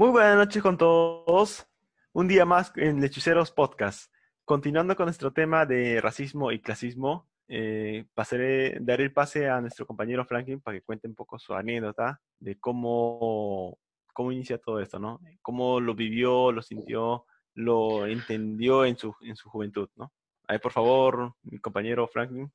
[0.00, 1.66] Muy buenas noches con todos.
[2.14, 4.10] Un día más en Lechuceros Podcast.
[4.46, 9.86] Continuando con nuestro tema de racismo y clasismo, eh, pasaré, daré el pase a nuestro
[9.86, 13.76] compañero Franklin para que cuente un poco su anécdota de cómo,
[14.14, 15.20] cómo inicia todo esto, ¿no?
[15.42, 20.14] Cómo lo vivió, lo sintió, lo entendió en su, en su juventud, ¿no?
[20.48, 22.50] A ver, por favor, mi compañero Franklin.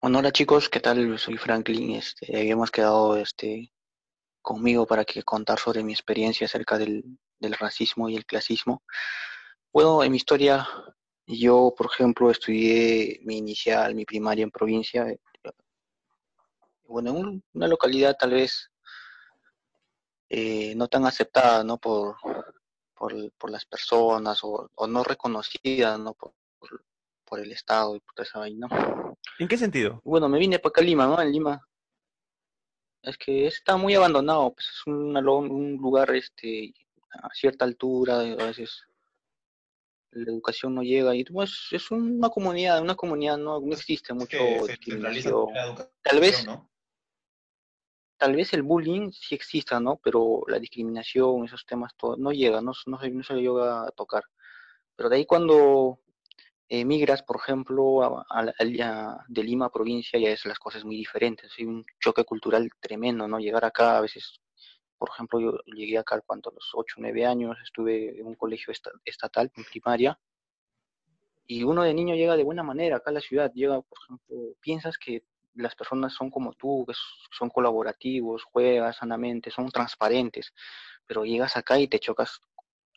[0.00, 1.18] Bueno, hola chicos, ¿qué tal?
[1.18, 1.96] Soy Franklin.
[1.96, 3.70] Este, habíamos quedado este,
[4.42, 7.04] conmigo para que contar sobre mi experiencia acerca del,
[7.38, 8.82] del racismo y el clasismo.
[9.72, 10.66] Bueno, en mi historia,
[11.26, 15.20] yo, por ejemplo, estudié mi inicial, mi primaria en provincia, eh,
[16.84, 18.70] bueno, en una localidad tal vez
[20.30, 21.78] eh, no tan aceptada, ¿no?
[21.78, 22.16] Por,
[22.94, 26.14] por, las personas o, no reconocida, ¿no?
[26.14, 26.32] Por,
[27.24, 28.68] por, el Estado y por toda esa vaina.
[29.38, 30.00] ¿En qué sentido?
[30.04, 31.20] Bueno, me vine para acá a Lima, ¿no?
[31.20, 31.67] En Lima.
[33.08, 36.74] Es que está muy abandonado, pues es un lugar este,
[37.10, 38.86] a cierta altura, a veces
[40.10, 44.38] la educación no llega y pues, es una comunidad, una comunidad no, no existe mucho
[44.66, 45.46] discriminación.
[46.02, 46.46] Tal vez,
[48.18, 49.96] tal vez el bullying sí exista, ¿no?
[50.02, 53.90] Pero la discriminación, esos temas, todo, no llega, no, no, se, no se llega a
[53.92, 54.24] tocar.
[54.96, 56.00] Pero de ahí cuando
[56.68, 58.24] emigras, por ejemplo,
[59.28, 61.52] de Lima a provincia, ya es las cosas muy diferentes.
[61.58, 63.38] Hay un choque cultural tremendo, ¿no?
[63.38, 64.40] Llegar acá a veces
[64.98, 68.34] por ejemplo, yo llegué acá cuando a los 8 o 9 años, estuve en un
[68.34, 68.72] colegio
[69.04, 70.18] estatal, en primaria,
[71.46, 74.36] y uno de niño llega de buena manera acá a la ciudad, llega, por ejemplo,
[74.60, 75.22] piensas que
[75.54, 76.94] las personas son como tú, que
[77.30, 80.52] son colaborativos, juegas sanamente, son transparentes,
[81.06, 82.40] pero llegas acá y te chocas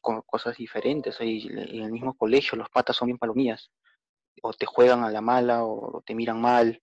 [0.01, 3.71] cosas diferentes, ahí en el mismo colegio los patas son bien palomías,
[4.41, 6.81] o te juegan a la mala, o te miran mal,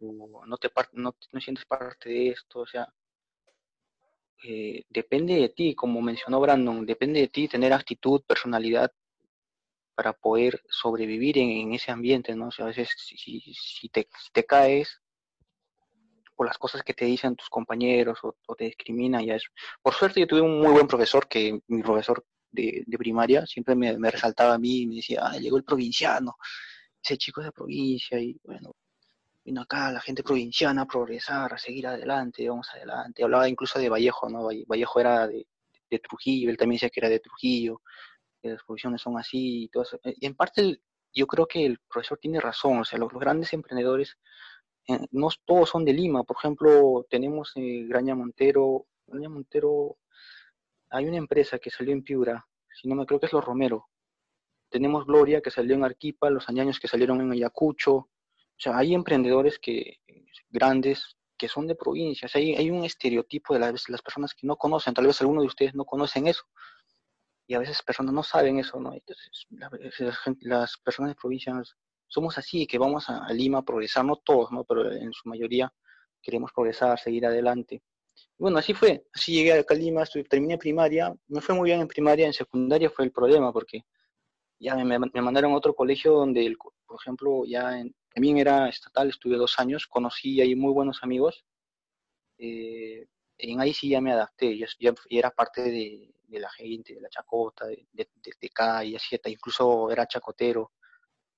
[0.00, 2.92] o no te no, no sientes parte de esto, o sea,
[4.46, 8.92] eh, depende de ti, como mencionó Brandon, depende de ti tener actitud, personalidad
[9.94, 12.48] para poder sobrevivir en, ese ambiente, ¿no?
[12.48, 15.00] O sea, a veces si, te, te, caes
[16.34, 19.44] por las cosas que te dicen tus compañeros o, te discriminan, ya es...
[19.82, 24.10] Por suerte yo tuve un muy buen profesor, que mi profesor de, primaria siempre me,
[24.10, 26.36] resaltaba a mí y me decía, ah, llegó el provinciano,
[27.02, 28.74] ese chico de provincia y bueno,
[29.44, 33.22] vino acá la gente provinciana a progresar, a seguir adelante, vamos adelante.
[33.22, 34.48] Hablaba incluso de Vallejo, ¿no?
[34.66, 35.46] Vallejo era de,
[36.02, 37.80] Trujillo, él también decía que era de Trujillo,
[38.42, 40.00] que las provisiones son así y todo eso.
[40.02, 40.80] Y en parte
[41.14, 44.18] yo creo que el profesor tiene razón, o sea, los, grandes emprendedores
[45.10, 49.96] no todos son de Lima, por ejemplo, tenemos eh, Graña Montero, Graña Montero,
[50.90, 53.88] hay una empresa que salió en Piura, si no me creo que es Los Romero.
[54.68, 58.08] Tenemos Gloria que salió en Arquipa, los añaños que salieron en Ayacucho,
[58.56, 59.98] o sea, hay emprendedores que
[60.50, 62.34] grandes que son de provincias.
[62.36, 64.94] Hay, hay un estereotipo de las, las personas que no conocen.
[64.94, 66.44] Tal vez algunos de ustedes no conocen eso.
[67.46, 68.94] Y a veces personas no saben eso, ¿no?
[68.94, 69.46] Entonces,
[70.40, 71.76] las personas de provincias
[72.08, 74.64] somos así, que vamos a, Lima a progresar, todos, ¿no?
[74.64, 75.72] Pero en su mayoría
[76.22, 77.82] queremos progresar, seguir adelante.
[78.38, 79.04] bueno, así fue.
[79.14, 81.14] Así llegué acá a Lima, terminé primaria.
[81.28, 83.82] Me fue muy bien en primaria, en secundaria fue el problema, porque
[84.58, 86.54] ya me, me mandaron a otro colegio donde,
[86.86, 91.44] por ejemplo, ya en, también era estatal, estuve dos años, conocí ahí muy buenos amigos.
[92.38, 93.06] Eh,
[93.38, 97.08] en ahí sí ya me adapté, ya, ya era parte de, la gente, de la
[97.08, 98.08] chacota, de, de,
[98.40, 100.72] de calle, incluso era chacotero.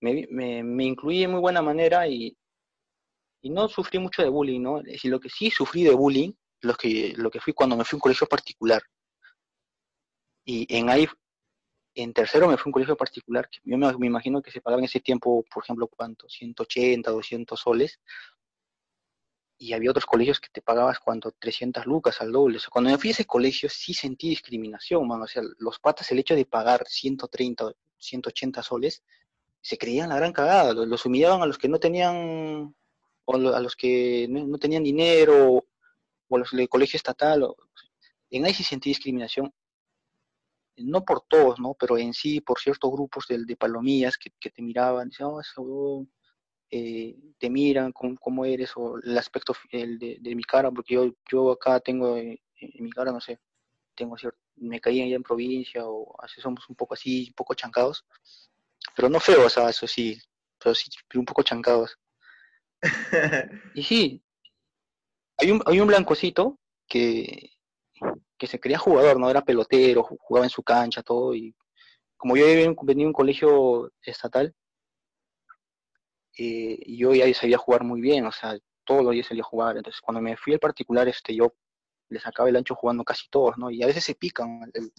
[0.00, 2.36] Me, me, me, incluí de muy buena manera y,
[3.40, 4.80] y no sufrí mucho de bullying, ¿no?
[4.80, 7.96] Es lo que sí sufrí de bullying, lo que, lo que fui cuando me fui
[7.96, 8.82] a un colegio particular.
[10.44, 11.06] Y en ahí
[11.96, 14.80] en tercero me fui a un colegio particular, que yo me, imagino que se pagaba
[14.80, 16.28] en ese tiempo, por ejemplo, ¿cuánto?
[16.28, 18.00] 180, 200 soles.
[19.58, 21.32] Y había otros colegios que te pagabas, ¿cuánto?
[21.32, 22.58] 300 lucas al doble.
[22.70, 25.22] Cuando me fui a ese colegio sí sentí discriminación, man.
[25.22, 29.02] O sea, los patas, el hecho de pagar 130, 180 soles,
[29.66, 30.72] se creían la gran cagada.
[30.72, 32.72] Los, humillaban a los que no tenían,
[33.24, 35.64] o a los que no, tenían dinero,
[36.28, 37.44] o a los del colegio estatal.
[38.30, 39.52] en ahí sí sentí discriminación
[40.76, 41.74] no por todos, ¿no?
[41.74, 46.06] Pero en sí, por ciertos grupos de, de palomillas que, te miraban, dicen, oh,
[46.70, 51.50] eh, te miran cómo, eres, o el aspecto el de, mi cara, porque yo, yo
[51.50, 53.40] acá tengo eh, en mi cara, no sé,
[53.96, 57.54] tengo cierto, me caí allá en provincia, o así somos un poco así, un poco
[57.54, 58.04] chancados,
[58.96, 60.18] pero no feo, o sea, eso sí,
[60.58, 61.98] pero sí, un poco chancados.
[63.74, 64.22] y sí,
[65.36, 66.58] hay un, hay un blancocito
[66.88, 67.50] que,
[68.38, 71.54] que se creía jugador, no era pelotero, jugaba en su cancha, todo, y
[72.16, 74.54] como yo venía de un colegio estatal,
[76.38, 79.76] eh, yo ya sabía jugar muy bien, o sea, todos los días salía a jugar,
[79.76, 81.54] entonces cuando me fui al particular, este, yo
[82.08, 83.70] le sacaba el ancho jugando casi todos, ¿no?
[83.70, 84.70] Y a veces se pican.
[84.72, 84.92] El,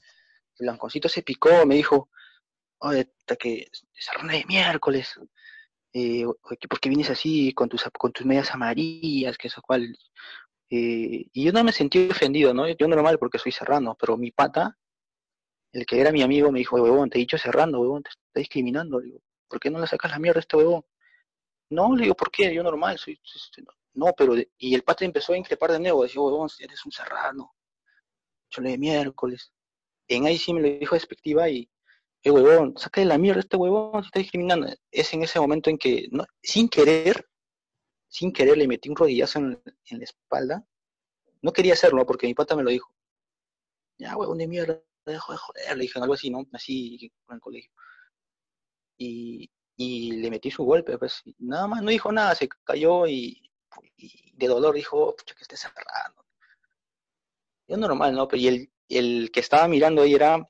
[0.59, 2.09] el se picó, me dijo,
[2.79, 3.09] oye,
[3.39, 5.19] que se de miércoles,
[5.94, 6.25] eh,
[6.69, 9.97] ¿por qué vienes así con tus, con tus medias amarillas, que eso cual?
[10.69, 12.68] Eh, y yo no me sentí ofendido, ¿no?
[12.69, 14.77] Yo normal porque soy serrano, pero mi pata,
[15.71, 18.39] el que era mi amigo, me dijo, huevón, te he dicho serrano, huevón, te está
[18.39, 19.00] discriminando.
[19.00, 20.85] digo, ¿por qué no le sacas la mierda a este huevón?
[21.69, 22.53] No, le digo, ¿por qué?
[22.53, 23.19] Yo normal, soy,
[23.94, 27.56] no, pero, y el pata empezó a increpar de nuevo, decía, huevón, eres un serrano,
[28.50, 29.51] chole de miércoles.
[30.07, 31.69] En ahí sí me lo dijo despectiva y,
[32.23, 34.67] eh, huevón, saca de la mierda este huevón, se está discriminando.
[34.91, 36.09] Es en ese momento en que,
[36.41, 37.25] sin querer,
[38.09, 39.61] sin querer le metí un rodillazo en,
[39.91, 40.65] la espalda.
[41.41, 42.91] No quería hacerlo porque mi pata me lo dijo.
[43.97, 46.45] Ya, huevón de mierda, dejo de joder, le dije algo así, ¿no?
[46.53, 47.71] Así en el colegio.
[48.97, 53.41] Y, le metí su golpe, pues nada más, no dijo nada, se cayó y,
[54.33, 56.25] de dolor dijo, pucha, que esté cerrando.
[57.67, 58.27] Yo normal, ¿no?
[58.27, 60.47] Pero y el, el que estaba mirando ahí era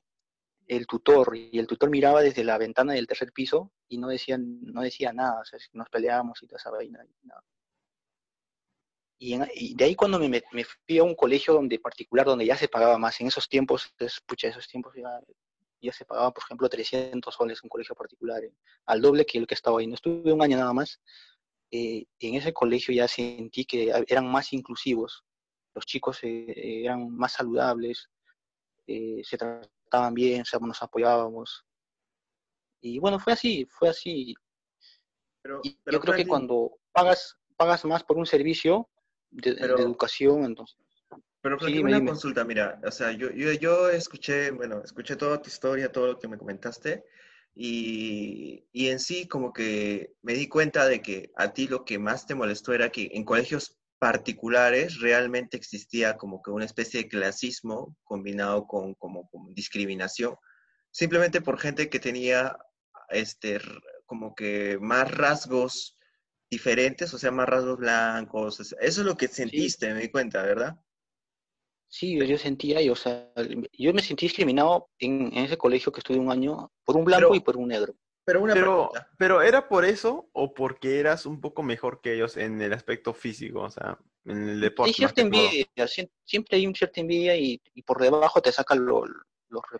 [0.68, 4.36] el tutor y el tutor miraba desde la ventana del tercer piso y no decía,
[4.38, 7.04] no decía nada, o sea, nos peleábamos y toda esa vaina.
[9.18, 10.42] Y, de ahí cuando me,
[10.86, 14.20] fui a un colegio donde particular, donde ya se pagaba más, en esos tiempos, es,
[14.20, 14.94] pucha, esos tiempos
[15.80, 18.52] ya, se pagaba, por ejemplo, 300 soles un colegio particular, eh,
[18.86, 19.86] al doble que el que estaba ahí.
[19.86, 21.00] No estuve un año nada más.
[21.70, 25.24] Eh, en ese colegio ya sentí que eran más inclusivos,
[25.74, 28.08] los chicos eh, eran más saludables,
[28.86, 29.36] se
[29.88, 31.64] estaban bien, nos apoyábamos.
[32.80, 34.34] Y bueno, fue así, fue así.
[35.42, 38.88] Pero, yo creo que cuando pagas, pagas más por un servicio
[39.30, 40.76] de, educación, entonces.
[41.40, 45.48] Pero sí, una consulta, mira, o sea, yo, yo, yo escuché, bueno, escuché toda tu
[45.48, 47.04] historia, todo lo que me comentaste,
[47.54, 51.98] y, y, en sí como que me di cuenta de que a ti lo que
[51.98, 57.08] más te molestó era que en colegios particulares realmente existía como que una especie de
[57.08, 60.36] clasismo combinado con como, discriminación,
[60.90, 62.56] simplemente por gente que tenía
[63.10, 63.60] este
[64.06, 65.96] como que más rasgos
[66.50, 68.60] diferentes, o sea, más rasgos blancos.
[68.60, 70.76] Eso es lo que sentiste, me di cuenta, ¿verdad?
[71.88, 73.30] Sí, yo sentía, o sea,
[73.72, 77.40] yo me sentí discriminado en, ese colegio que estuve un año por un blanco y
[77.40, 77.94] por un negro.
[78.28, 82.36] Pero, una pero, pero, ¿era por eso o porque eras un poco mejor que ellos
[82.36, 84.90] en el aspecto físico, o sea, en el deporte?
[84.90, 85.64] Hay cierta envidia,
[86.26, 89.08] siempre hay un cierta envidia y, por debajo te sacan los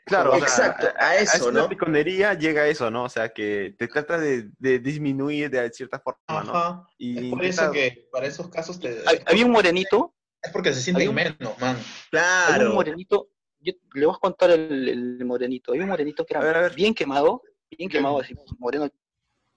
[0.06, 1.68] Claro, exacto, a, eso, a ¿no?
[1.68, 3.04] piconería llega eso, ¿no?
[3.04, 4.48] O sea, que te trata de,
[4.78, 6.86] disminuir de cierta forma, ¿no?
[6.96, 9.02] Y es por eso que para esos casos te...
[9.26, 10.14] Había un morenito...
[10.40, 11.76] Es porque se siente menos, man.
[12.10, 12.54] Claro.
[12.54, 13.28] Había un morenito,
[13.60, 15.72] yo le voy a contar el, morenito.
[15.72, 17.42] Había un morenito que era bien quemado,
[17.76, 18.88] bien quemado, así, moreno,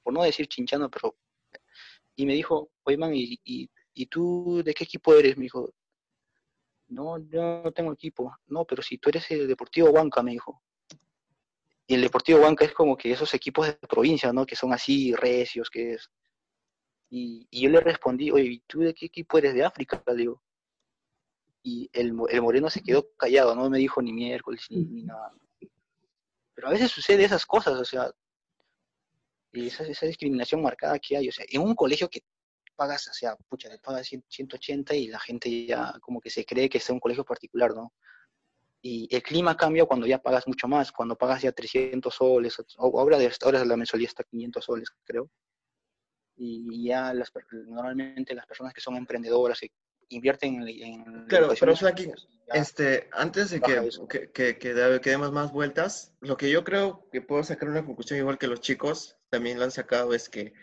[0.03, 1.15] por no decir chinchano, pero...
[2.15, 5.37] Y me dijo, oye, man, ¿y, y, tú de qué equipo eres?
[5.37, 5.73] Me dijo,
[6.89, 8.35] no, yo no tengo equipo.
[8.47, 10.61] No, pero si tú eres el Deportivo Huanca, me dijo.
[11.87, 14.45] Y el Deportivo Huanca es como que esos equipos de provincia, ¿no?
[14.45, 16.09] Que son así recios, que es...
[17.09, 20.03] Y, y yo le respondí, oye, ¿y tú de qué equipo eres de África?
[20.15, 20.41] Digo.
[21.63, 25.33] Y el, el moreno se quedó callado, no me dijo ni miércoles ni nada.
[26.61, 28.11] Pero a veces sucede esas cosas, o sea,
[29.51, 32.21] esa, esa discriminación marcada que hay, o sea, en un colegio que
[32.75, 36.69] pagas, o sea, pucha, te pagas 180 y la gente ya como que se cree
[36.69, 37.91] que es un colegio particular, ¿no?
[38.79, 43.17] Y el clima cambia cuando ya pagas mucho más, cuando pagas ya 300 soles, ahora,
[43.17, 45.31] de, ahora la mensualidad está 500 soles, creo.
[46.35, 49.59] Y ya las, normalmente las personas que son emprendedoras,
[50.11, 51.25] invierten en...
[51.27, 54.73] claro, pero aquí, pues, este, antes de que, que, que,
[55.09, 58.61] demos más vueltas, lo que yo creo que puedo sacar una conclusión igual que los
[58.61, 60.53] chicos también lo han sacado es que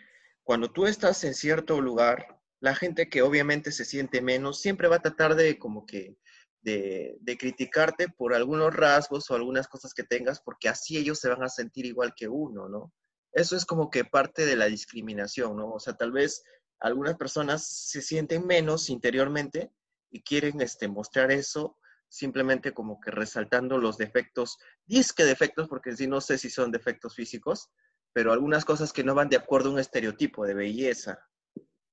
[0.43, 4.97] cuando tú estás en cierto lugar, la gente que obviamente se siente menos siempre va
[4.97, 6.17] a tratar de como que
[6.61, 11.28] de, de, criticarte por algunos rasgos o algunas cosas que tengas, porque así ellos se
[11.28, 12.93] van a sentir igual que uno, ¿no?
[13.33, 15.71] Eso es como que parte de la discriminación, ¿no?
[15.71, 16.43] O sea, tal vez
[16.80, 19.70] algunas personas se sienten menos interiormente
[20.11, 21.76] y quieren este, mostrar eso
[22.08, 27.14] simplemente como que resaltando los defectos, disque defectos, porque sí no sé si son defectos
[27.14, 27.70] físicos,
[28.12, 31.18] pero algunas cosas que no van de acuerdo a un estereotipo de belleza,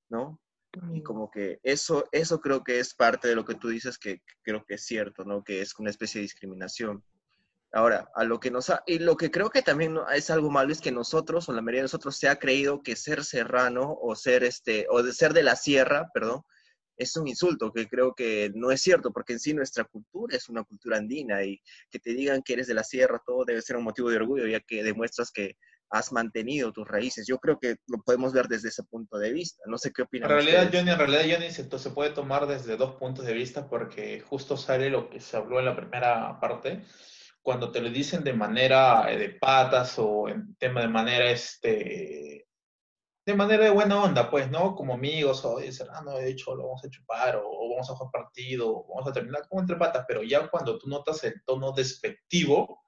[0.09, 0.39] ¿no?
[0.93, 4.21] Y como que eso, eso creo que es parte de lo que tú dices que,
[4.41, 5.43] creo que es cierto, ¿no?
[5.43, 7.03] Que es una especie de discriminación.
[7.75, 10.71] Ahora, a lo que nos ha, y lo que creo que también es algo malo
[10.71, 14.15] es que nosotros, o la mayoría de nosotros, se ha creído que ser serrano o
[14.15, 16.43] ser este, o de ser de la sierra, perdón,
[16.95, 20.47] es un insulto, que creo que no es cierto, porque en sí nuestra cultura es
[20.47, 21.59] una cultura andina y
[21.91, 24.47] que te digan que eres de la sierra, todo debe ser un motivo de orgullo,
[24.47, 25.57] ya que demuestras que
[25.89, 27.27] has mantenido tus raíces.
[27.27, 29.63] Yo creo que lo podemos ver desde ese punto de vista.
[29.67, 30.31] No sé qué opinan.
[30.31, 33.67] En realidad, Johnny, en realidad, Johnny se, se, puede tomar desde dos puntos de vista
[33.67, 36.85] porque justo sale lo que se habló en la primera parte.
[37.45, 42.47] Cuando te lo dicen de manera eh, de patas o en tema de manera este
[43.23, 44.73] de manera de buena onda, pues, ¿no?
[44.73, 47.95] Como amigos, o dicen, ah, no, de hecho, lo vamos a chupar, o, vamos a
[47.95, 51.43] jugar partido, o vamos a terminar como entre patas, pero ya cuando tú notas el
[51.43, 52.83] tono despectivo,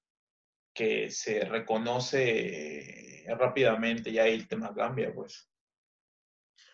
[0.74, 5.50] que se reconoce rápidamente, ya el tema cambia, pues.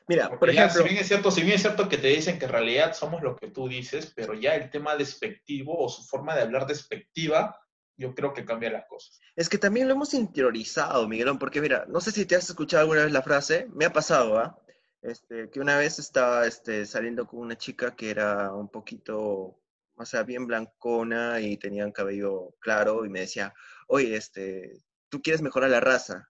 [0.07, 0.83] Mira, por ejemplo.
[0.83, 3.21] si, bien es cierto, si bien es cierto que te dicen que en realidad somos
[3.23, 7.62] lo que tú dices, pero ya el tema despectivo o su forma de hablar despectiva,
[7.97, 9.19] yo creo que cambia las cosas.
[9.35, 12.81] Es que también lo hemos interiorizado, Miguelón, porque mira, no sé si te has escuchado
[12.81, 14.59] alguna vez la frase, me ha pasado, ¿ah?
[15.01, 19.59] Este, que una vez estaba este, saliendo con una chica que era un poquito,
[19.95, 23.53] o sea, bien blancona y tenía un cabello claro y me decía,
[23.87, 26.29] oye, este, tú quieres mejorar la raza.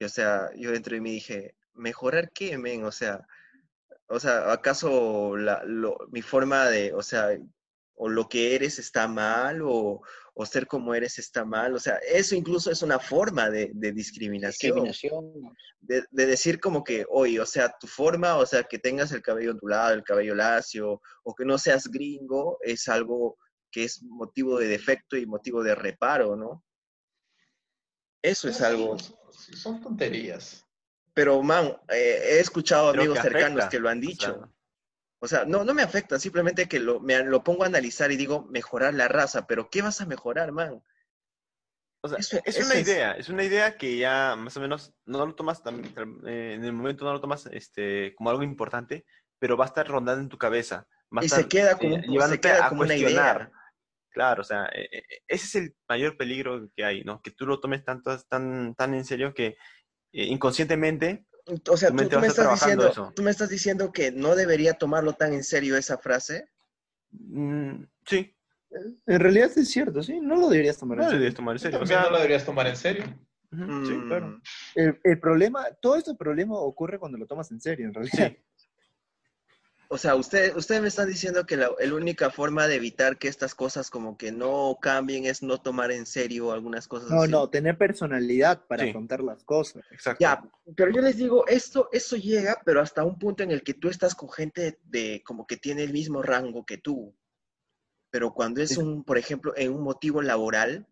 [0.00, 2.84] Y o sea, yo dentro de mí dije, ¿mejorar qué, men?
[2.84, 3.26] O sea,
[4.08, 5.62] o sea, ¿acaso la,
[6.10, 7.28] mi forma de, o sea,
[7.94, 10.02] o lo que eres está mal, o,
[10.38, 11.74] o, ser como eres está mal.
[11.74, 14.84] O sea, eso incluso es una forma de, de discriminación.
[14.84, 15.54] discriminación.
[15.80, 19.22] De, de, decir como que, oye, o sea, tu forma, o sea, que tengas el
[19.22, 23.36] cabello ondulado, el cabello lacio, o que no seas gringo, es algo
[23.70, 26.64] que es motivo de defecto y motivo de reparo, ¿no?
[28.22, 28.96] Eso es algo...
[29.30, 30.64] Son tonterías.
[31.14, 34.32] Pero, man, eh, he escuchado amigos cercanos que lo han dicho.
[34.32, 34.48] O sea,
[35.46, 38.94] no, no me afecta, simplemente que lo, me, lo pongo a analizar y digo, mejorar
[38.94, 40.82] la raza, pero ¿qué vas a mejorar, man?
[42.00, 45.34] O sea, es una idea, es una idea que ya más o menos no lo
[45.34, 49.04] tomas, eh, en el momento no lo tomas este, como algo importante,
[49.40, 50.86] pero va a estar rondando en tu cabeza.
[51.20, 53.50] y se queda como, eh, se queda como una idea.
[54.10, 57.20] Claro, o sea, eh, ese es el mayor peligro que hay, ¿no?
[57.20, 59.56] Que tú lo tomes tanto, tan, tan en serio que
[60.12, 61.26] inconscientemente
[61.68, 65.32] o sea, tú, me estás diciendo, tú me estás diciendo que no debería tomarlo tan
[65.32, 66.48] en serio esa frase.
[67.10, 68.34] Mm, sí.
[69.06, 71.18] En realidad es cierto, sí, no lo deberías tomar en serio.
[71.18, 71.80] Deberías tomar en serio.
[71.80, 73.04] O sea, no lo deberías tomar en serio.
[73.50, 74.26] Sí, claro.
[74.26, 74.42] Mm.
[74.74, 78.28] El, el, problema, todo este problema ocurre cuando lo tomas en serio, en realidad.
[78.28, 78.38] Sí.
[79.90, 83.54] O sea, usted, usted me está diciendo que la, única forma de evitar que estas
[83.54, 87.10] cosas como que no cambien es no tomar en serio algunas cosas.
[87.10, 89.82] No, no, tener personalidad para contar las cosas.
[89.90, 90.20] Exacto.
[90.20, 90.44] Ya,
[90.76, 93.88] pero yo les digo, esto, eso llega, pero hasta un punto en el que tú
[93.88, 97.16] estás con gente de como que tiene el mismo rango que tú.
[98.10, 100.86] Pero cuando es un, por ejemplo, en un motivo laboral,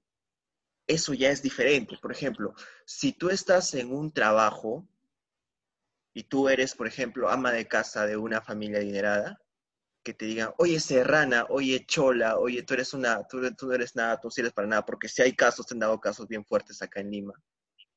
[0.87, 1.99] eso ya es diferente.
[2.01, 2.55] Por ejemplo,
[2.87, 4.89] si tú estás en un trabajo
[6.17, 9.39] y tú eres, por ejemplo, ama de casa de una familia adinerada,
[10.03, 14.19] que te digan, oye, serrana, oye, chola, oye, tú eres una, tú, no eres nada,
[14.19, 16.81] tú no sirves para nada, porque si hay casos, te han dado casos bien fuertes
[16.81, 17.35] acá en Lima.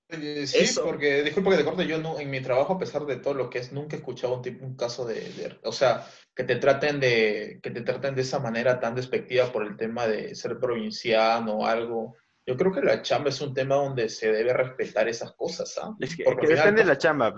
[0.10, 3.16] Eh, sí, porque, disculpa que te corte, yo no, en mi trabajo, a pesar de
[3.16, 6.44] todo lo que es, nunca he escuchado un, tipo, un caso de, o sea, que
[6.44, 10.36] te traten de, que te traten de esa manera tan despectiva por el tema de
[10.36, 12.18] ser provinciano o algo.
[12.46, 15.96] Yo creo que la chamba es un tema donde se debe respetar esas cosas, ¿ah?
[16.02, 17.34] Es que, depende de la chamba,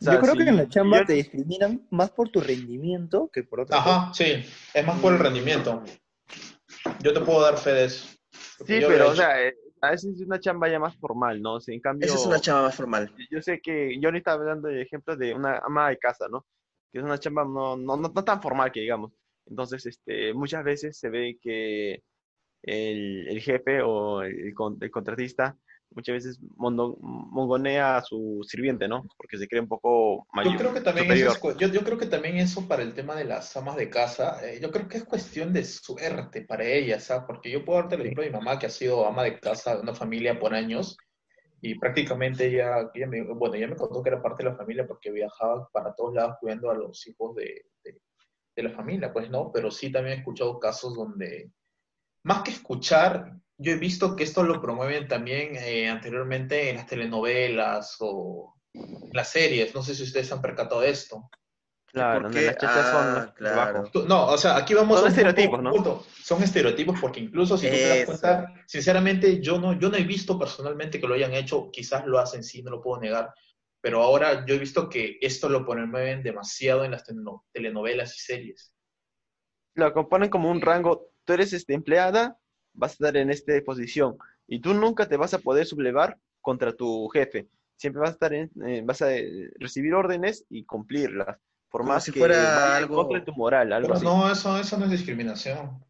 [0.00, 0.04] ¿eh?
[0.12, 3.78] yo creo que en la chamba te discriminan más por tu rendimiento que por otra
[3.78, 5.82] Ajá, sí, es más por el rendimiento.
[7.00, 8.08] Yo te puedo dar fe de eso.
[8.30, 11.58] Sí, pero, o sea, eh, a veces es una chamba ya más formal, ¿no?
[11.66, 13.12] en cambio, Esa es una chamba más formal.
[13.30, 16.46] Yo sé que yo ahorita hablando de ejemplos de una ama de casa, ¿no?
[16.92, 19.12] Que es una chamba no, no, no, tan formal que digamos.
[19.46, 22.02] Entonces, este, muchas veces se ve que
[22.62, 25.56] el, el jefe o el, el contratista
[25.96, 29.08] muchas veces mongonea a su sirviente, ¿no?
[29.16, 30.52] Porque se cree un poco mayor.
[30.52, 33.24] Yo creo que también, eso, yo, yo, creo que también eso para el tema de
[33.24, 37.24] las amas de casa, eh, yo creo que es cuestión de suerte para ellas, ¿sabes?
[37.26, 39.74] Porque yo puedo darte el ejemplo de mi mamá que ha sido ama de casa
[39.74, 40.98] de una familia por años
[41.62, 44.86] y prácticamente ella, ella me, bueno, ella me contó que era parte de la familia
[44.86, 47.98] porque viajaba para todos lados cuidando a los hijos de, de,
[48.54, 51.50] de la familia, pues no, pero sí también he escuchado casos donde,
[52.22, 56.86] más que escuchar, yo he visto que esto lo promueven también eh, anteriormente en las
[56.86, 59.74] telenovelas o en las series.
[59.74, 61.28] No sé si ustedes han percatado de esto.
[61.86, 63.90] Claro, las ah, claro.
[64.06, 66.04] no, o sea, aquí vamos son estereotipos, ¿no?
[66.22, 70.04] Son estereotipos porque incluso si tú te das cuenta, sinceramente yo no, yo no he
[70.04, 73.32] visto personalmente que lo hayan hecho, quizás lo hacen, sí, no lo puedo negar,
[73.80, 77.04] pero ahora yo he visto que esto lo promueven demasiado en las
[77.52, 78.74] telenovelas y series.
[79.74, 82.38] Lo componen como un rango, tú eres este, empleada,
[82.76, 84.16] vas a estar en esta posición
[84.46, 87.48] y tú nunca te vas a poder sublevar contra tu jefe.
[87.76, 91.38] Siempre vas a estar en, eh, vas a eh, recibir órdenes y cumplirlas.
[91.68, 95.84] Por más si fuera algo contra tu moral, algo No, eso, eso no es discriminación.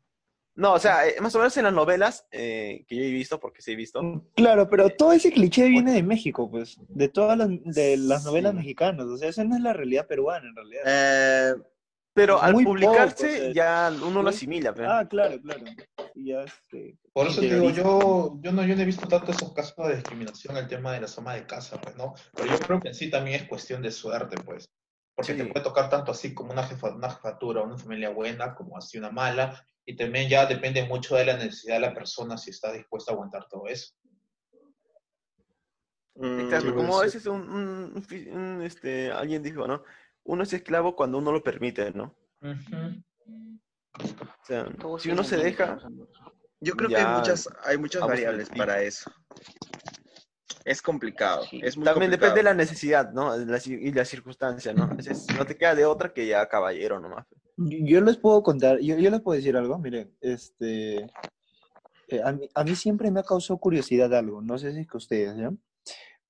[0.56, 3.38] No, o sea, eh, más o menos en las novelas eh, que yo he visto,
[3.38, 4.00] porque sí he visto.
[4.34, 8.54] Claro, pero todo ese cliché viene de México, pues, de todas las, de las novelas
[8.54, 9.04] mexicanas.
[9.04, 10.82] O sea, esa no es la realidad peruana, en realidad.
[10.86, 11.54] Eh,
[12.14, 14.74] Pero al publicarse poco, o sea, ya uno lo asimila.
[14.78, 15.64] Ah, claro, claro.
[16.16, 19.32] Y ya, este, Por eso te digo, yo, yo, no, yo no he visto tanto
[19.32, 22.14] esos casos de discriminación, el tema de la soma de casa, pues, ¿no?
[22.34, 24.64] Pero yo creo que en sí también es cuestión de suerte, pues.
[25.14, 28.78] Porque te puede tocar tanto así como una, jefa, una jefatura, una familia buena, como
[28.78, 29.62] así una mala.
[29.84, 33.14] Y también ya depende mucho de la necesidad de la persona si está dispuesta a
[33.14, 33.94] aguantar todo eso.
[36.14, 39.82] Exacto, mm, como a veces un, un- un fi- un, este, alguien dijo, ¿no?
[40.24, 42.14] Uno es esclavo cuando uno lo permite, ¿no?
[44.02, 45.78] O sea, Todos si uno se deja,
[46.60, 49.10] Yo creo que hay muchas, hay muchas variables para eso.
[50.64, 51.60] Es complicado, Sí.
[51.62, 52.10] es muy también complicado.
[52.10, 53.36] depende de la necesidad, ¿no?
[53.36, 54.88] La y la circunstancia, ¿no?
[55.36, 57.26] No te queda de otra que ya caballero nomás.
[57.56, 61.06] Yo les puedo contar, yo, yo les puedo decir algo, miren, este,
[62.08, 64.86] eh, a, mí, a mí siempre me ha causado curiosidad algo, no sé si es
[64.88, 65.50] que ustedes, ¿ya?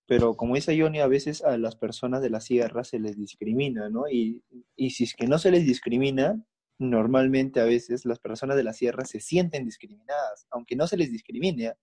[0.07, 3.89] Pero como dice Johnny, a veces a las personas de la sierra se les discrimina,
[3.89, 4.07] ¿no?
[4.09, 4.43] Y,
[4.77, 6.41] y si es que no se les discrimina,
[6.79, 11.11] normalmente a veces las personas de la sierra se sienten discriminadas, aunque no se les
[11.11, 11.75] discrimine,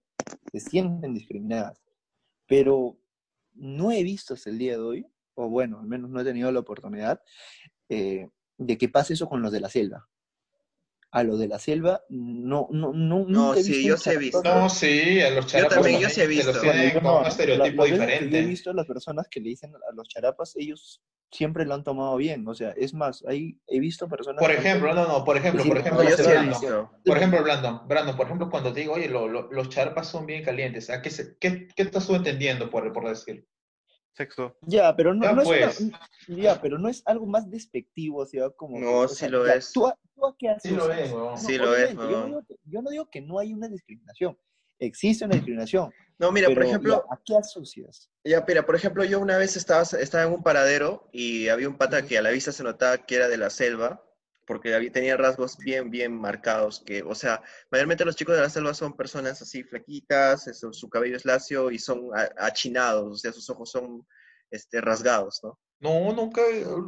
[0.51, 1.81] se sienten discriminadas.
[2.47, 2.97] Pero
[3.53, 6.51] no he visto hasta el día de hoy, o bueno, al menos no he tenido
[6.51, 7.21] la oportunidad,
[7.89, 10.07] eh, de que pase eso con los de la selva.
[11.15, 14.17] A los de la selva, no, no, no, nunca he sí, visto yo sí he
[14.17, 14.43] visto.
[14.43, 16.61] No, sí, a los charapas también, también yo sí he se los visto.
[16.61, 18.29] tienen Yo con no, un estereotipo diferente.
[18.31, 21.75] Yo he visto a las personas que le dicen a los charapas, ellos siempre lo
[21.75, 22.47] han tomado bien.
[22.47, 24.39] O sea, es más, ahí he visto personas.
[24.39, 26.89] Por ejemplo, no, no, por ejemplo, Sí, por no, ejemplo, No, yo he.
[27.05, 30.25] Por ejemplo, Brandon, Brandon, por ejemplo, cuando te digo, oye, lo- lo- los charpas son
[30.25, 33.45] bien calientes, ¿a qué, se- qué, qué estás tú entendiendo por, por decir?
[34.13, 34.55] Sexo.
[34.61, 35.79] Ya, pero no, Ya, no es pues.
[35.81, 38.79] una- ya, pero no es algo más despectivo, o sea, como.
[38.79, 39.71] No, que, sí sea, lo ya, es.
[39.71, 40.99] ¿tú, a- tú a qué Sí lo asocias?
[41.07, 41.11] es.
[41.13, 42.25] No, Sí lo es, yo, no weón.
[42.27, 44.37] digo que, yo no digo que no hay una discriminación.
[44.79, 45.91] Existe una discriminación.
[46.19, 48.09] No, mira, por ejemplo, ya, ¿a qué asocias?
[48.23, 51.77] Ya, mira, por ejemplo, yo una vez estaba, estaba en un paradero y había un
[51.77, 54.03] pata que a la vista se notaba que era de la selva,
[54.45, 58.49] porque había- tenía rasgos bien, bien marcados, que, o sea, mayormente los chicos de la
[58.49, 63.17] selva son personas así flaquitas, eso, su cabello es lacio y son a- achinados, o
[63.17, 64.05] sea, sus ojos son
[64.51, 65.59] este, rasgados, ¿no?
[65.79, 66.41] No, nunca,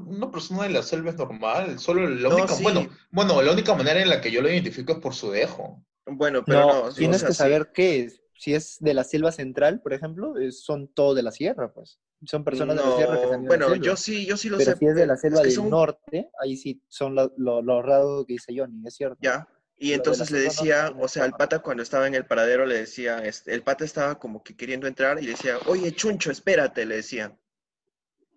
[0.06, 2.63] una persona de la selva es normal, solo la No, única, sí.
[2.63, 5.84] bueno, bueno, la única manera en la que yo lo identifico es por su dejo.
[6.06, 7.38] Bueno, pero No, no, o tienes sea, que sí.
[7.39, 8.21] saber qué es.
[8.38, 11.99] Si es de la selva central, por ejemplo, son todos de la sierra, pues.
[12.23, 14.58] Son personas de la sierra que están en la bueno, yo sí, yo sí lo
[14.58, 14.78] Pero sé.
[14.78, 17.62] si es de la es selva que del son- norte, ahí sí son lo- lo-
[17.62, 19.17] los rasgos que dice Johnny, es cierto.
[19.21, 19.47] Ya.
[19.78, 21.38] Y Lo entonces la le no decía, o sea, el forma.
[21.38, 24.88] pata cuando estaba en el paradero le decía, este, el pata estaba como que queriendo
[24.88, 27.38] entrar y le decía, oye, chuncho, espérate, le decían.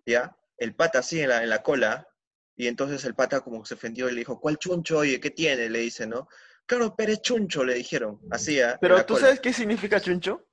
[0.05, 0.35] ¿Ya?
[0.57, 2.07] El pata así en la, en la cola,
[2.55, 4.97] y entonces el pata como que se ofendió y le dijo, ¿cuál chuncho?
[4.99, 5.69] Oye, ¿qué tiene?
[5.69, 6.27] Le dice, ¿no?
[6.65, 8.77] Claro, pero es chuncho, le dijeron, así, ¿ah?
[8.81, 9.27] Pero la ¿tú cola.
[9.27, 10.45] sabes qué significa chuncho?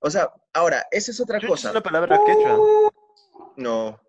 [0.00, 1.70] O sea, ahora, esa es otra Chuncho es cosa.
[1.72, 2.52] una palabra quechua.
[2.52, 2.90] No,
[3.56, 4.00] no,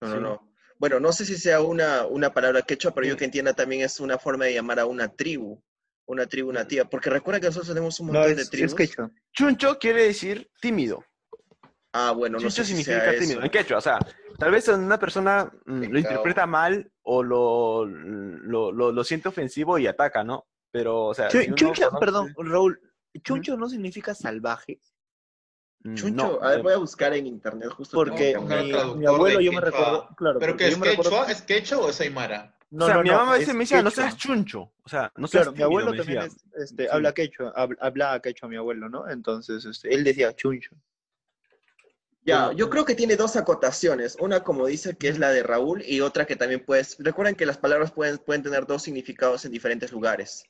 [0.00, 0.20] no, Sí.
[0.20, 0.52] no.
[0.78, 4.00] Bueno, no sé si sea una, una palabra quechua, pero yo que entienda también es
[4.00, 5.62] una forma de llamar a una tribu,
[6.06, 8.72] una tribu nativa, porque recuerda que nosotros tenemos un No, montón de tribus.
[8.72, 9.10] es quechua.
[9.32, 11.04] Chuncho quiere decir tímido.
[11.92, 13.40] Ah, bueno, no Chuncho sé si significa sea tímido.
[13.40, 13.44] eso.
[13.44, 13.98] En quechua, o sea,
[14.38, 19.78] tal vez una persona mm, lo interpreta mal o lo, lo, lo, lo siente ofensivo
[19.78, 20.46] y ataca, ¿no?
[20.70, 22.80] Pero, o sea, Chu- si uno chuncho, perdón, Raúl,
[23.22, 24.80] chuncho no significa salvaje,
[25.82, 27.96] Chuncho, no, a ver, voy a buscar en internet justo.
[27.96, 31.26] porque mi, abuelo yo me recuerdo, claro, ¿Pero porque qué yo es me quechua?
[31.26, 32.54] que- ¿Es quechua o es aymara?
[32.70, 34.04] No, o sea, no, mi no, mamá a veces es me decía, no quechua.
[34.10, 34.72] seas chuncho.
[34.84, 36.36] O sea, no seas Claro, mi abuelo también decía.
[36.54, 36.88] es, este, Sí.
[36.92, 39.08] habla quechua, hab- hablaba quechua mi abuelo, ¿no?
[39.08, 40.76] Entonces, este, él decía chuncho.
[42.22, 44.16] Ya, yo creo que tiene dos acotaciones.
[44.20, 46.96] Una, como dice, que es la de Raúl, y otra que también puedes.
[46.98, 50.44] Recuerden que las palabras pueden, pueden tener dos significados en diferentes lugares.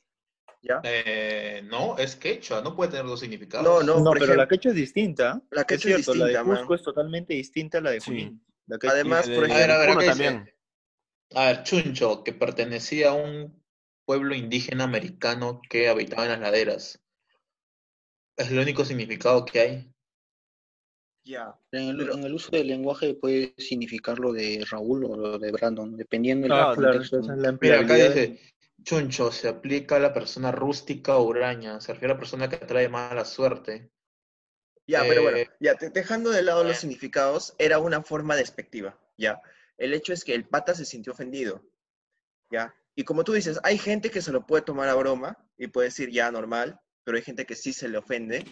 [0.63, 0.79] ¿Ya?
[0.83, 3.65] Eh, no, es quechua, no puede tener dos significados.
[3.65, 5.41] No, no, No, pero ejemplo- la quechua es distinta.
[5.49, 6.75] La es quechua es cierto, la de distinta, Cusco man.
[6.79, 8.05] es totalmente distinta a la de Sí.
[8.11, 8.45] Junín.
[8.67, 10.53] La quechua- Además, por de- A ver, a ver, también.
[11.33, 13.59] A ver, Chuncho, que pertenecía a un
[14.05, 17.01] pueblo indígena americano que habitaba en las laderas.
[18.37, 19.91] Es el único significado que hay.
[21.23, 21.55] Ya.
[21.71, 25.39] En el, Pero- en el uso del lenguaje puede significar lo de Raúl o lo
[25.39, 27.21] de Brandon, dependiendo del Ah, claro, contexto.
[27.35, 28.39] la Mira, acá dice,
[28.83, 32.57] Chuncho se aplica a la persona rústica o huraña, se refiere a la persona que
[32.57, 33.91] atrae mala suerte.
[34.87, 36.81] Ya, pero bueno, Eh, ya, dejando de lado los bueno.
[36.81, 39.41] significados, era una forma despectiva, ¿ya?
[39.77, 41.63] El hecho es que el pata se sintió ofendido,
[42.51, 42.75] ¿ya?
[42.95, 45.87] Y como tú dices, hay gente que se lo puede tomar a broma y puede
[45.89, 48.45] decir ya normal, pero hay gente que sí se le ofende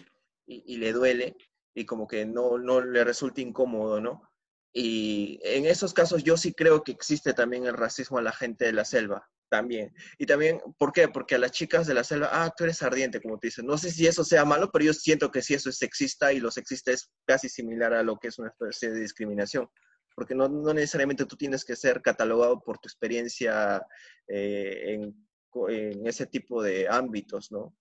[0.46, 1.36] y, y le duele
[1.74, 4.30] y como que no, no le resulta incómodo, ¿no?
[4.72, 8.64] Y en esos casos yo sí creo que existe también el racismo a la gente
[8.64, 9.92] de la selva, También.
[10.16, 11.08] Y también, ¿por qué?
[11.08, 13.66] Porque a las chicas de la selva, ah, tú eres ardiente, como te dicen.
[13.66, 16.38] No sé si eso sea malo, pero yo siento que si eso es sexista y
[16.38, 19.68] lo sexista es casi similar a lo que es una especie de discriminación.
[20.14, 23.82] Porque no, no necesariamente tú tienes que ser catalogado por tu experiencia
[24.28, 25.28] eh, en,
[25.68, 27.76] en, ese tipo de ámbitos, ¿no?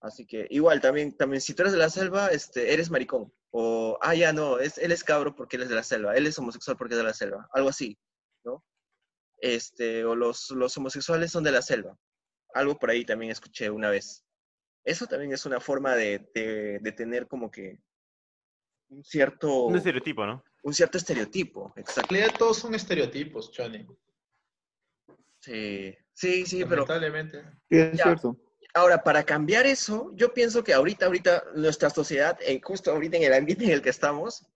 [0.00, 3.32] Así que igual, también, también si tú eres de la selva, este, eres maricón.
[3.52, 6.26] O, ah, ya no, es, él es cabro porque él es de la selva, él
[6.26, 7.48] es homosexual porque es de la selva.
[7.52, 7.96] Algo así.
[9.38, 11.98] Este, o los, los homosexuales son de la selva.
[12.54, 14.24] Algo por ahí también escuché una vez.
[14.84, 16.30] Eso también es una forma de,
[16.80, 17.80] de, tener como que
[18.88, 19.64] un cierto...
[19.64, 20.44] Un estereotipo, ¿no?
[20.62, 22.14] Un cierto estereotipo, exacto.
[22.38, 23.84] todos son estereotipos, Johnny.
[25.40, 26.86] Sí, sí, sí, pero...
[26.86, 27.44] Lamentablemente.
[27.68, 28.36] es cierto.
[28.74, 33.22] Ahora, para cambiar eso, yo pienso que ahorita, ahorita, nuestra sociedad, eh, justo ahorita en
[33.24, 34.46] el ambiente en el que estamos,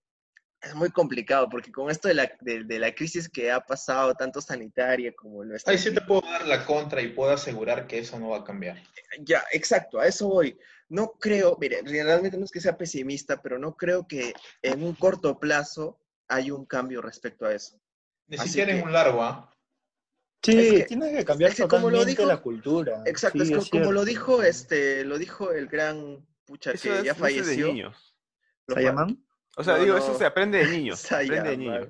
[0.61, 4.41] es muy complicado porque con esto de la, de, la crisis que ha pasado, tanto
[4.41, 5.71] sanitaria como nuestra...
[5.71, 8.43] Ahí sí te puedo dar la contra y puedo asegurar que eso no va a
[8.43, 8.81] cambiar.
[9.19, 10.57] Ya, exacto, a eso voy.
[10.87, 14.93] No creo, mire, realmente no es que sea pesimista, pero no creo que en un
[14.93, 17.79] corto plazo hay un cambio respecto a eso.
[18.27, 19.47] Ni siquiera en un largo, ¿ah?
[20.43, 23.03] Sí, tiene que cambiar como lo dijo, la cultura.
[23.05, 27.93] Exacto, es, como, lo dijo este, lo dijo el gran pucha que ya falleció.
[29.57, 30.99] O sea, digo, eso se aprende de niños.
[30.99, 31.87] Se aprende de niños.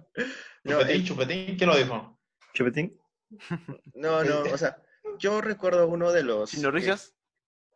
[0.67, 2.19] Chupetín, Chupetín, ¿quién lo dijo?
[2.53, 2.97] ¿Chupetín?
[3.95, 4.77] No, no, o sea,
[5.17, 6.51] yo recuerdo uno de los...
[6.51, 7.13] ¿Chino Risas?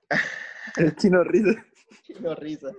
[0.77, 1.55] El Chino Risas.
[2.05, 2.69] Chino Risa.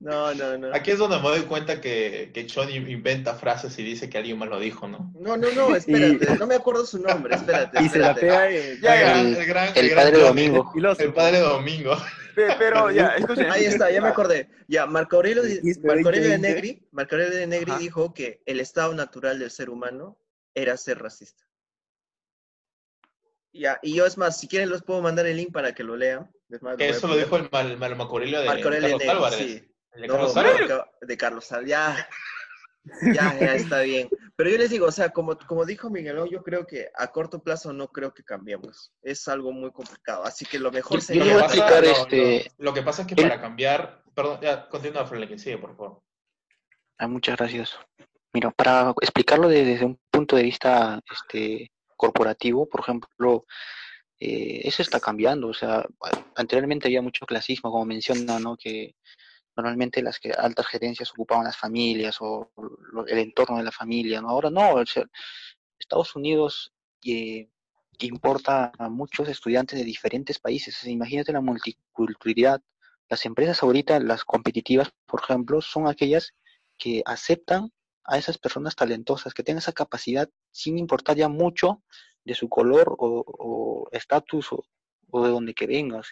[0.00, 0.74] No, no, no.
[0.74, 4.38] Aquí es donde me doy cuenta que, que Johnny inventa frases y dice que alguien
[4.38, 5.12] más lo dijo, ¿no?
[5.18, 7.82] No, no, no, espérate, no me acuerdo su nombre, espérate.
[7.82, 10.72] Y se la pega el, el, gran, el, padre Domingo.
[10.98, 11.96] El padre Domingo.
[12.34, 13.16] Pero ya,
[13.50, 14.48] Ahí está, ya me acordé.
[14.68, 15.42] Ya, Marco Aurelio,
[15.82, 19.70] Marco Aurelio de Negri, Marco Aurelio de Negri dijo que el estado natural del ser
[19.70, 20.18] humano
[20.54, 21.44] era ser racista.
[23.52, 25.96] Ya, y yo es más, si quieren los puedo mandar el link para que lo
[25.96, 26.30] lean.
[26.78, 29.38] Eso lo dijo el Marco Aurelio de, Marco Aurelio Carlos Álvarez.
[29.38, 29.74] Sí.
[29.94, 30.70] ¿De Carlos Álvarez?
[31.00, 32.08] De Carlos Álvarez, ya.
[33.14, 34.08] Ya, ya está bien.
[34.36, 37.42] Pero yo les digo, o sea, como, como dijo Miguel, yo creo que a corto
[37.42, 38.92] plazo no creo que cambiemos.
[39.02, 40.24] Es algo muy complicado.
[40.24, 41.24] Así que lo mejor sería.
[41.24, 42.50] Yo explicar este.
[42.58, 44.02] Lo, que pasa es que para cambiar.
[44.14, 46.02] Perdón, ya, continúa, que sigue, por favor.
[46.98, 47.76] Ah, muchas gracias.
[48.32, 53.44] Mira, para explicarlo desde un punto de vista este, corporativo, por ejemplo,
[54.18, 55.48] eh, eso está cambiando.
[55.48, 55.84] O sea,
[56.34, 58.56] anteriormente había mucho clasismo, como menciona, ¿no?
[58.56, 58.94] Que
[59.56, 62.50] normalmente las que altas gerencias ocupaban las familias o
[63.06, 64.30] el entorno de la familia, ¿no?
[64.30, 64.82] Ahora no,
[65.78, 66.72] Estados Unidos
[67.04, 67.48] eh,
[68.00, 72.60] importa a muchos estudiantes de diferentes países, imagínate la multiculturalidad.
[73.08, 76.32] Las empresas ahorita, las competitivas, por ejemplo, son aquellas
[76.78, 77.70] que aceptan
[78.04, 81.82] a esas personas talentosas, que tengan esa capacidad sin importar ya mucho
[82.24, 86.08] de su color o estatus o, de donde que vengas.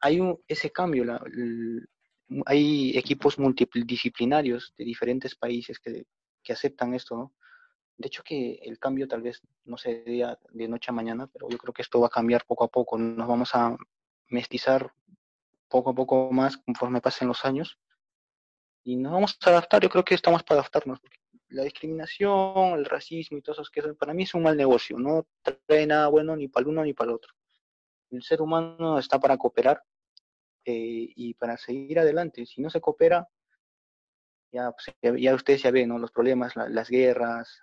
[0.00, 1.22] Hay un, ese cambio, la,
[2.46, 6.04] hay equipos multidisciplinarios de diferentes países que,
[6.42, 7.32] que aceptan esto, ¿no?
[7.96, 11.48] De hecho que el cambio tal vez no se dé de noche a mañana, pero
[11.48, 12.98] yo creo que esto va a cambiar poco a poco.
[12.98, 13.76] Nos vamos a
[14.28, 14.92] mestizar
[15.68, 17.78] poco a poco más conforme pasen los años
[18.82, 19.82] y nos vamos a adaptar.
[19.82, 21.00] Yo creo que estamos para adaptarnos.
[21.48, 24.98] La discriminación, el racismo y todo eso, que para mí es un mal negocio.
[24.98, 25.26] No
[25.66, 27.32] trae nada bueno ni para el uno ni para el otro.
[28.10, 29.82] El ser humano está para cooperar
[30.64, 32.46] eh, y para seguir adelante.
[32.46, 33.28] Si no se coopera,
[34.52, 35.98] ya, pues, ya, ustedes ya ven, ¿no?
[35.98, 37.62] Los problemas, las guerras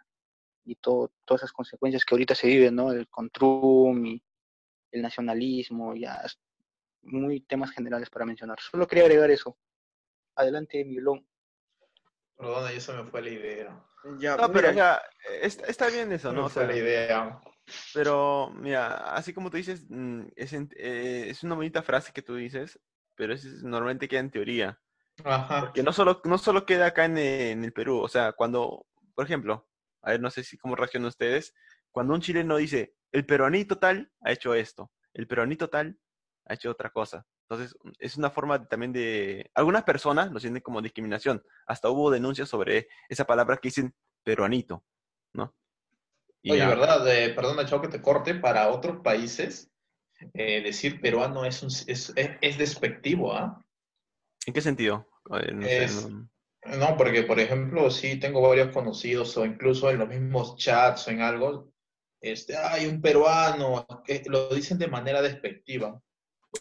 [0.66, 2.92] y todo, todas esas consecuencias que ahorita se viven, ¿no?
[2.92, 4.24] El control y
[4.92, 6.22] el nacionalismo, ya
[7.04, 8.60] muy temas generales para mencionar.
[8.60, 9.58] Solo quería agregar eso.
[10.36, 11.26] Adelante, Milón.
[12.38, 13.86] Perdona, ya se me fue la idea.
[14.18, 15.02] Ya, no, pero ya,
[15.42, 16.44] está, bien eso, ¿no?
[16.44, 17.42] Me fue la idea.
[17.94, 22.36] Pero, mira, así como tú dices, mm, es, eh, es una bonita frase que tú
[22.36, 22.80] dices,
[23.20, 24.80] pero eso normalmente queda en teoría.
[25.26, 25.60] Ajá.
[25.60, 29.26] Porque no solo, no solo queda acá en, en, el Perú, o sea, cuando, por
[29.26, 29.68] ejemplo,
[30.02, 31.54] a ver, no sé si cómo reaccionan ustedes,
[31.92, 36.00] cuando un chileno dice, el peruanito tal ha hecho esto, el peruanito tal
[36.46, 37.26] ha hecho otra cosa.
[37.50, 39.52] Entonces, es una forma también de...
[39.54, 41.44] Algunas personas lo sienten como discriminación.
[41.68, 44.86] Hasta hubo denuncias sobre esa palabra que dicen peruanito,
[45.34, 45.54] ¿no?
[46.42, 47.06] Y Oye, ¿verdad?
[47.08, 48.36] Eh, perdona, Chao, que te corte.
[48.36, 49.70] Para otros países,
[50.34, 53.64] eh, decir peruano es, un, es, es, despectivo, ¿ah?
[54.46, 55.08] ¿En qué sentido?
[56.78, 61.12] no, porque por ejemplo, sí tengo varios conocidos o incluso en los mismos chats o
[61.12, 61.72] en algo,
[62.22, 66.02] este, hay un peruano, que lo dicen de manera despectiva.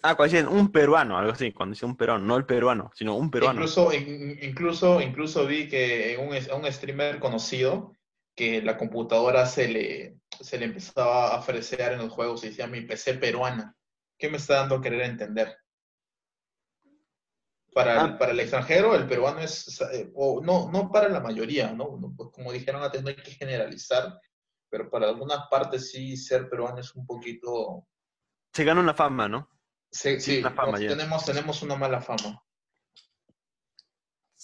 [0.03, 3.17] Ah, cuando dicen un peruano, algo así, cuando dicen un peruano, no el peruano, sino
[3.17, 3.61] un peruano.
[3.61, 7.93] Incluso, incluso, incluso vi que un, un streamer conocido,
[8.37, 12.67] que la computadora se le, se le empezaba a ofrecer en los juegos y decía
[12.67, 13.75] mi PC peruana.
[14.19, 15.57] ¿Qué me está dando a querer entender?
[17.73, 18.19] Para, el, ah.
[18.19, 21.99] para el extranjero, el peruano es, eh, o no, no para la mayoría, ¿no?
[22.17, 24.19] Pues como dijeron antes, no hay que generalizar,
[24.69, 27.87] pero para algunas partes sí ser peruano es un poquito...
[28.53, 29.49] Se gana una fama, ¿no?
[29.91, 30.43] Sí, sí,
[30.77, 32.43] tenemos, tenemos una mala fama.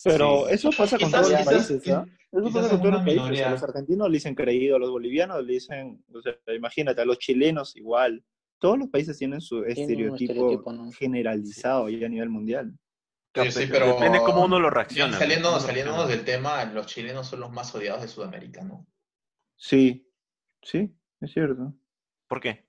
[0.04, 2.06] Pero eso pasa con todos los países, ¿no?
[2.30, 3.46] Eso pasa con todos los países.
[3.46, 7.04] A los argentinos le dicen creído, a los bolivianos le dicen, o sea, imagínate, a
[7.04, 8.22] los chilenos igual.
[8.58, 10.60] Todos los países tienen su estereotipo,
[10.92, 12.72] generalizado y a nivel mundial.
[13.34, 15.18] Sí, sí, pero depende cómo uno lo reacciona.
[15.18, 18.86] Saliendo, saliéndonos del tema, los chilenos son los más odiados de Sudamérica, ¿no?
[19.56, 20.08] Sí,
[20.62, 21.74] sí, es cierto.
[22.28, 22.63] ¿Por qué?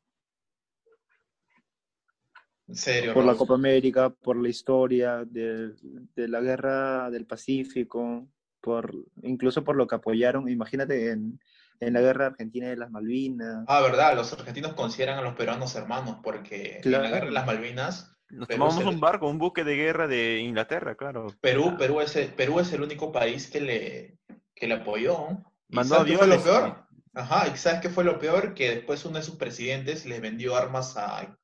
[2.67, 3.13] ¿En serio?
[3.13, 5.73] Por la Copa América, por la historia de,
[6.15, 8.27] de, la guerra del Pacífico,
[8.59, 11.39] por incluso por lo que apoyaron, imagínate en,
[11.79, 13.65] en la guerra argentina de las Malvinas.
[13.67, 17.45] Ah, verdad, los argentinos consideran a los peruanos hermanos porque en la guerra de las
[17.45, 21.27] Malvinas nos tomamos un barco, un buque de guerra de Inglaterra, claro.
[21.41, 24.17] Perú, Perú es el, Perú es el único país que le,
[24.55, 25.43] que le apoyó.
[25.69, 26.85] Mandó ¿Sabes qué fue lo peor?
[27.13, 28.53] Ajá, ¿y sabes qué fue lo peor?
[28.53, 31.37] Que después uno de sus presidentes les vendió armas a,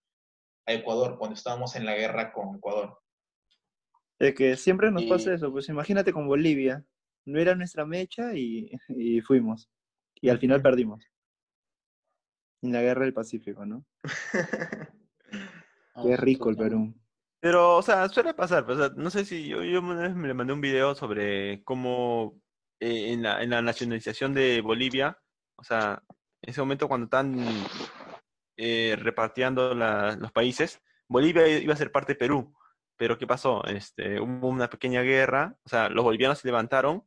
[0.66, 3.00] a Ecuador cuando estábamos en la guerra con Ecuador.
[4.20, 6.86] Es que siempre nos pasa eso, pues imagínate con Bolivia,
[7.26, 9.70] no era nuestra mecha y, y fuimos.
[10.16, 11.04] Y al final perdimos.
[12.62, 13.84] En la guerra del Pacífico, ¿no?
[16.04, 16.94] Qué rico el Perú.
[17.40, 18.66] Pero, o sea, suele pasar.
[18.66, 22.40] Pues, no sé si yo, yo me le mandé un video sobre cómo
[22.80, 25.18] eh, en, la, en, la, nacionalización de Bolivia,
[25.56, 26.04] o sea,
[26.42, 27.36] en ese momento cuando están
[28.58, 32.54] eh, repartiendo los países, Bolivia iba a ser parte de Perú.
[32.98, 33.64] Pero ¿qué pasó?
[33.66, 37.04] Este, hubo una pequeña guerra, o sea, los bolivianos se levantaron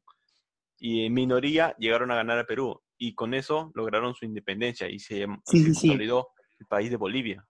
[0.78, 2.82] y en minoría llegaron a ganar a Perú.
[2.98, 7.46] Y con eso lograron su independencia y se, sí, consolidó el país de Bolivia.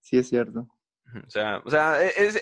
[0.00, 0.68] Sí, es cierto.
[1.26, 2.40] O sea, o sea es,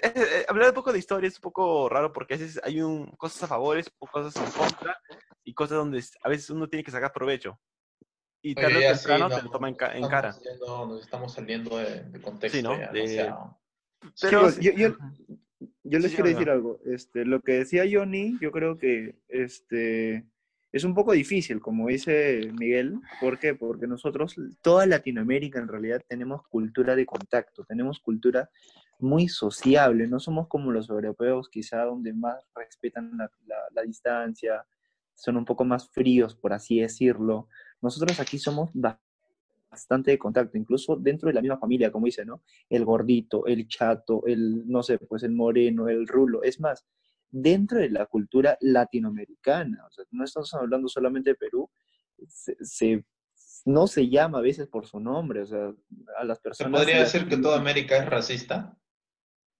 [0.48, 3.42] hablar un poco de historia es un poco raro porque a veces hay un, cosas
[3.42, 4.96] a favor, cosas en contra
[5.42, 7.58] y cosas donde a veces uno tiene que sacar provecho.
[8.42, 10.34] Y tarde o temprano te lo toma en, cara.
[10.66, 12.58] nos estamos saliendo de, contexto.
[12.58, 13.58] Sí, ¿no?
[14.20, 14.96] Pero, yo, yo,
[15.82, 16.80] yo, les quiero decir algo.
[16.86, 20.26] Este, lo que decía Johnny, yo creo que este,
[20.72, 23.00] es un poco difícil, como dice Miguel.
[23.20, 23.54] ¿Por qué?
[23.54, 28.48] Porque nosotros, toda Latinoamérica en realidad tenemos cultura de contacto, tenemos cultura
[29.00, 33.30] muy sociable, no somos como los europeos quizá donde más respetan la,
[33.72, 34.64] la, distancia,
[35.14, 37.48] son un poco más fríos, por así decirlo.
[37.80, 38.70] Nosotros aquí somos
[39.70, 42.42] bastante de contacto, incluso dentro de la misma familia, como dice, ¿no?
[42.68, 46.42] El gordito, el chato, el, no sé, pues el moreno, el rulo.
[46.42, 46.86] Es más,
[47.30, 49.86] dentro de la cultura latinoamericana.
[49.86, 51.70] O sea, no estamos hablando solamente de Perú,
[52.26, 53.04] se,
[53.64, 55.72] no se llama a veces por su nombre, o sea,
[56.18, 56.80] a las personas...
[56.80, 58.76] ¿Se podría decir que toda América es racista?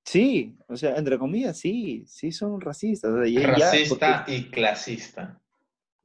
[0.05, 3.13] Sí, o sea, entre comillas, sí, sí son racistas.
[3.13, 5.41] Racista y clasista.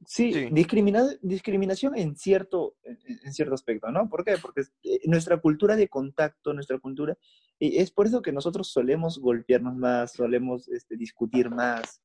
[0.06, 4.08] Sí, discriminación en cierto, en cierto aspecto, ¿no?
[4.08, 4.36] ¿Por qué?
[4.40, 7.18] Porque eh, nuestra cultura de contacto, nuestra cultura,
[7.58, 12.00] y es por eso que nosotros solemos golpearnos más, solemos este, discutir más.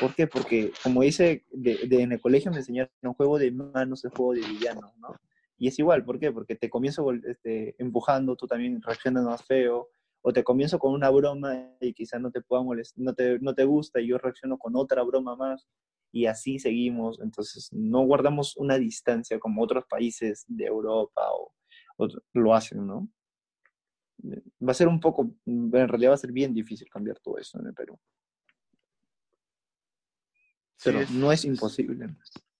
[0.00, 0.26] ¿Por qué?
[0.26, 4.34] Porque, como dice, de, en el colegio me enseñaron un juego de manos, el juego
[4.34, 5.14] de villanos, ¿no?
[5.56, 6.30] Y es igual, ¿por qué?
[6.30, 9.88] Porque te comienzo este, empujando, tú también reaccionas más feo,
[10.20, 13.54] o te comienzo con una broma y quizás no te pueda molestar, no te, no
[13.54, 15.66] te gusta y yo reacciono con otra broma más
[16.12, 17.20] y así seguimos.
[17.20, 21.52] Entonces, no guardamos una distancia como otros países de Europa o,
[22.34, 23.08] lo hacen, ¿no?
[24.24, 27.58] Va a ser un poco, en realidad va a ser bien difícil cambiar todo eso
[27.60, 27.98] en el Perú.
[30.82, 32.08] Pero no es imposible.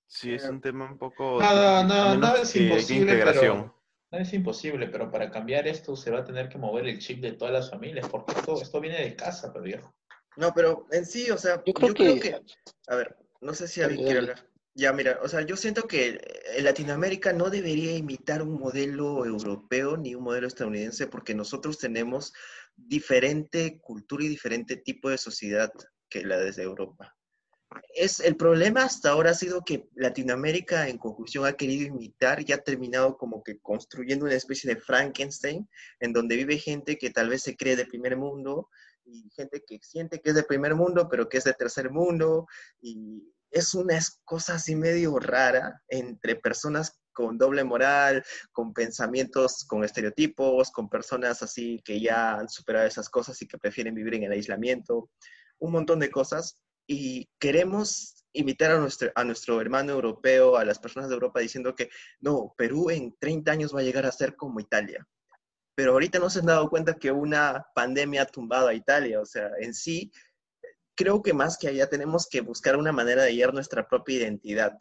[0.07, 1.39] Sí, es un tema un poco...
[1.39, 3.75] Nada, nada, nada es imposible, pero...
[4.11, 7.21] Nada es imposible, pero para cambiar esto se va a tener que mover el chip
[7.21, 9.95] de todas las familias, porque esto, esto viene de casa, pero viejo.
[10.39, 12.41] No, pero en sí, o sea, yo creo, que...
[12.87, 14.49] A ver, no sé si alguien quiere hablar.
[14.75, 16.21] Ya, mira, o sea, yo siento que
[16.61, 22.33] Latinoamérica no debería imitar un modelo europeo ni un modelo estadounidense porque nosotros tenemos
[22.77, 25.73] diferente cultura y diferente tipo de sociedad
[26.09, 27.17] que la desde Europa.
[27.95, 32.53] Es, el problema hasta ahora ha sido que Latinoamérica en conclusión ha querido imitar y
[32.53, 35.69] ha terminado como que construyendo una especie de Frankenstein
[36.01, 38.71] en donde vive gente que tal vez se cree de primer mundo,
[39.11, 42.47] y gente que siente que es de primer mundo, pero que es de tercer mundo,
[42.81, 49.83] y es una cosa así medio rara entre personas con doble moral, con pensamientos, con
[49.83, 54.25] estereotipos, con personas así que ya han superado esas cosas y que prefieren vivir en
[54.25, 55.11] el aislamiento,
[55.59, 56.59] un montón de cosas.
[56.87, 61.75] Y queremos imitar a nuestro, a nuestro hermano europeo, a las personas de Europa diciendo
[61.75, 61.91] que
[62.21, 65.07] no, Perú en 30 años va a llegar a ser como Italia.
[65.79, 69.21] Pero ahorita no se han dado cuenta que una pandemia ha tumbado a Italia.
[69.21, 70.11] O sea, en sí,
[70.97, 74.77] creo que más que allá tenemos que buscar una manera de hallar nuestra propia identidad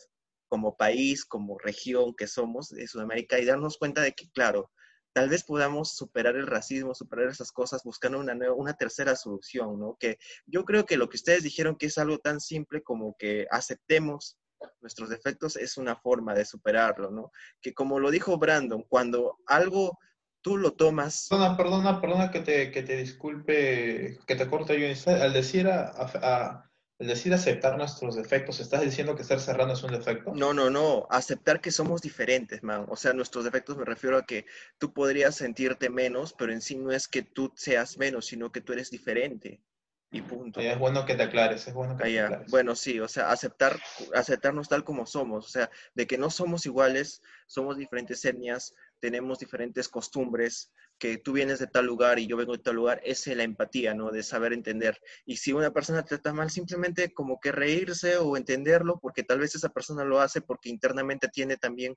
[0.47, 4.71] como país, como región que somos de Sudamérica y darnos cuenta de que, claro,
[5.13, 9.79] tal vez podamos superar el racismo, superar esas cosas buscando una, nueva, una tercera solución,
[9.79, 9.97] ¿no?
[9.99, 13.45] Que yo creo que lo que ustedes dijeron que es algo tan simple como que
[13.51, 14.39] aceptemos
[14.81, 17.31] nuestros defectos es una forma de superarlo, ¿no?
[17.61, 19.99] Que como lo dijo Brandon, cuando algo
[20.47, 21.27] tú lo tomas...
[21.29, 25.11] Perdona, perdona, perdona que te, que te disculpe, que te corte yo.
[25.11, 26.63] Al decir a, a
[26.99, 30.33] al decir aceptar nuestros defectos, ¿estás diciendo que estar cerrando es un defecto?
[30.33, 31.05] No, no, no.
[31.11, 32.85] Aceptar que somos diferentes, man.
[32.89, 34.45] O sea, nuestros defectos me refiero a que
[34.79, 38.61] tú podrías sentirte menos, pero en sí no es que tú seas menos, sino que
[38.61, 39.61] tú eres diferente.
[40.09, 40.61] Y punto.
[40.61, 42.49] es bueno que te aclares, es bueno que te aclares.
[42.49, 43.77] Bueno, sí, o sea, aceptar,
[44.15, 49.39] aceptarnos tal como somos, o sea, de que no somos iguales, somos diferentes etnias, tenemos
[49.39, 53.27] diferentes costumbres, que tú vienes de tal lugar y yo vengo de tal lugar, es
[53.27, 54.11] la empatía, ¿no?
[54.11, 54.99] De saber entender.
[55.25, 59.39] Y si una persona te trata mal, simplemente como que reírse o entenderlo, porque tal
[59.39, 61.95] vez esa persona lo hace porque internamente tiene también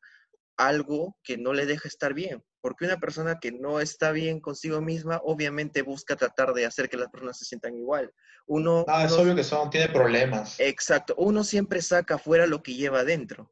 [0.60, 2.44] algo que no le deja estar bien.
[2.60, 6.98] Porque una persona que no está bien consigo misma, obviamente busca tratar de hacer que
[6.98, 8.12] las personas se sientan igual.
[8.46, 10.60] Uno, ah, es obvio que son, tiene problemas.
[10.60, 11.14] Exacto.
[11.16, 13.50] Uno siempre saca fuera lo que lleva adentro.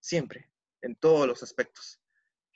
[0.00, 0.50] Siempre.
[0.80, 2.01] En todos los aspectos.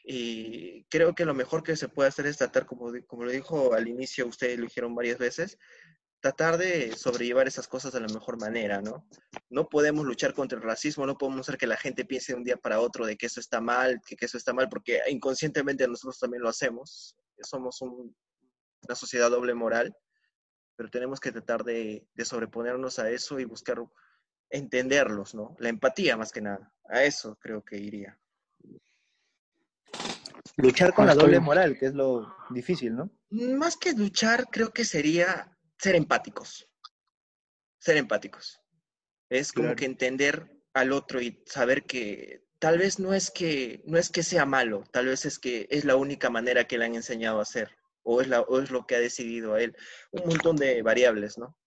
[0.09, 3.75] Y creo que lo mejor que se puede hacer es tratar, como, como lo dijo
[3.75, 5.59] al inicio, ustedes lo dijeron varias veces,
[6.21, 9.05] tratar de sobrellevar esas cosas de la mejor manera, ¿no?
[9.51, 12.45] No podemos luchar contra el racismo, no podemos hacer que la gente piense de un
[12.45, 16.21] día para otro de que eso está mal, que, eso está mal, porque inconscientemente nosotros
[16.21, 17.17] también lo hacemos.
[17.41, 19.93] Somos una sociedad doble moral,
[20.77, 23.83] pero tenemos que tratar de sobreponernos a eso y buscar
[24.51, 25.57] entenderlos, ¿no?
[25.59, 26.73] La empatía más que nada.
[26.89, 28.17] A eso creo que iría.
[30.57, 33.11] Luchar con la doble moral, que es lo difícil, ¿no?
[33.31, 36.69] Más que luchar, creo que sería ser empáticos.
[37.79, 38.61] Ser empáticos.
[39.29, 43.99] Es como que entender al otro y saber que tal vez no es que no
[43.99, 46.95] es que sea malo, tal vez es que es la única manera que le han
[46.95, 49.77] enseñado a hacer o es, la, o es lo que ha decidido a él.
[50.13, 51.59] Un montón de variables, ¿no?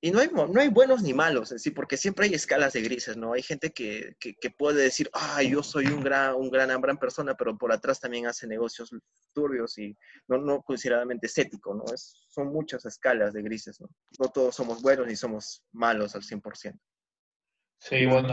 [0.00, 2.82] Y no hay, no hay buenos ni malos en sí, porque siempre hay escalas de
[2.82, 3.32] grises, ¿no?
[3.32, 7.34] Hay gente que, que, puede decir, ah, yo soy un gran, un gran, gran persona,
[7.34, 8.94] pero por atrás también hace negocios
[9.34, 9.96] turbios y
[10.28, 11.82] no, no consideradamente estético, ¿no?
[11.92, 13.88] Es, son muchas escalas de grises, ¿no?
[14.20, 16.78] No todos somos buenos ni somos malos al 100%.
[17.80, 18.32] Sí, bueno.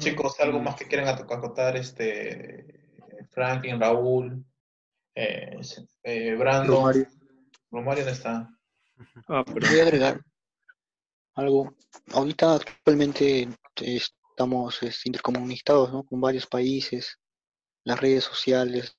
[0.00, 1.76] Chicos, ¿algo más que quieran acotar?
[1.76, 2.88] Este,
[3.30, 4.44] Franklin, Raúl,
[5.14, 5.60] eh,
[6.02, 6.76] eh, Brandon.
[6.76, 7.06] Romario.
[7.70, 8.57] Romario está.
[9.28, 10.20] Ah, Voy a agregar
[11.34, 11.74] algo.
[12.12, 16.04] Ahorita actualmente estamos este, intercomunicados ¿no?
[16.04, 17.18] con varios países,
[17.84, 18.96] las redes sociales,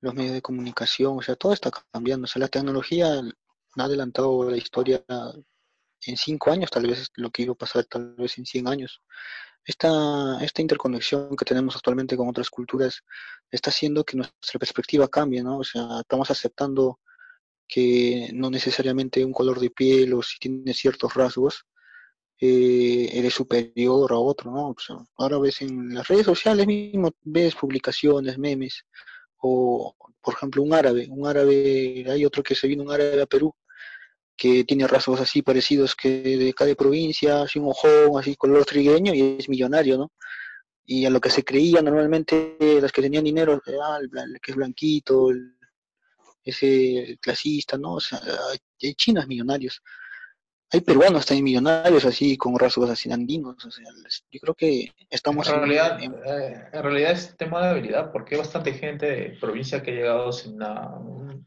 [0.00, 2.24] los medios de comunicación, o sea, todo está cambiando.
[2.24, 5.04] O sea, la tecnología ha adelantado la historia
[6.06, 9.02] en cinco años, tal vez lo que iba a pasar tal vez en cien años.
[9.64, 13.02] Esta, esta interconexión que tenemos actualmente con otras culturas
[13.50, 15.58] está haciendo que nuestra perspectiva cambie, ¿no?
[15.58, 17.00] O sea, estamos aceptando
[17.68, 21.66] que no necesariamente un color de piel o si tiene ciertos rasgos
[22.40, 24.74] eh, eres superior a otro, ¿no?
[25.16, 28.84] ahora ves en las redes sociales mismo, ves publicaciones, memes,
[29.38, 33.26] o por ejemplo un árabe, un árabe, hay otro que se vino un árabe a
[33.26, 33.54] Perú,
[34.36, 39.12] que tiene rasgos así parecidos que de cada provincia, así un ojón, así color trigueño
[39.12, 40.12] y es millonario, ¿no?
[40.86, 44.56] Y a lo que se creía normalmente las que tenían dinero, ah, el, que es
[44.56, 45.57] blanquito, el,
[46.50, 47.94] ese clasista, ¿no?
[47.94, 48.20] O sea,
[48.82, 49.82] hay chinos millonarios.
[50.70, 53.64] Hay peruanos también millonarios así con rasgos así andinos.
[53.64, 53.86] O sea,
[54.30, 56.82] yo creo que estamos en realidad, eh, en...
[56.82, 60.58] realidad es tema de habilidad, porque hay bastante gente de provincia que ha llegado sin
[60.58, 61.00] nada.